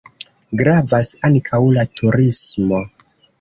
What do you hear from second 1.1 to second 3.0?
ankaŭ la turismo.